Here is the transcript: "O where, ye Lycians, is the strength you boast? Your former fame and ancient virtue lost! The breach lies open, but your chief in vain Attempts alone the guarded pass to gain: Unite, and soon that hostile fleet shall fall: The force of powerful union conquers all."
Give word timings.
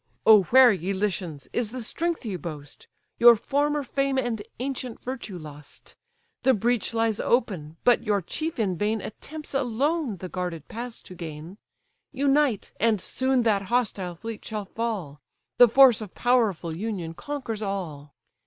"O 0.25 0.41
where, 0.45 0.71
ye 0.71 0.93
Lycians, 0.93 1.47
is 1.53 1.69
the 1.69 1.83
strength 1.83 2.25
you 2.25 2.39
boast? 2.39 2.87
Your 3.19 3.35
former 3.35 3.83
fame 3.83 4.17
and 4.17 4.41
ancient 4.59 4.99
virtue 5.03 5.37
lost! 5.37 5.93
The 6.41 6.55
breach 6.55 6.95
lies 6.95 7.19
open, 7.19 7.77
but 7.83 8.01
your 8.01 8.19
chief 8.19 8.57
in 8.57 8.75
vain 8.77 8.99
Attempts 8.99 9.53
alone 9.53 10.17
the 10.17 10.27
guarded 10.27 10.67
pass 10.67 11.01
to 11.01 11.13
gain: 11.13 11.59
Unite, 12.11 12.71
and 12.79 12.99
soon 12.99 13.43
that 13.43 13.61
hostile 13.69 14.15
fleet 14.15 14.43
shall 14.43 14.65
fall: 14.65 15.21
The 15.59 15.67
force 15.67 16.01
of 16.01 16.15
powerful 16.15 16.75
union 16.75 17.13
conquers 17.13 17.61
all." 17.61 18.15